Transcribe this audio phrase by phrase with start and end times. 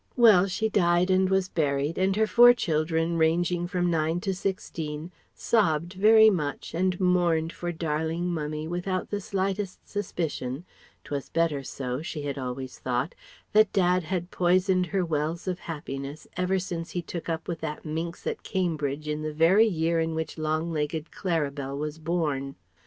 [0.15, 5.11] Well: she died and was buried, and her four children, ranging from nine to sixteen,
[5.35, 10.65] sobbed very much and mourned for darling Mummie without the slightest suspicion
[11.03, 13.13] ("'twas better so," she had always thought)
[13.53, 17.85] that Dad had poisoned her wells of happiness ever since he took up with that
[17.85, 22.55] minx at Cambridge in the very year in which long legged Claribel was born.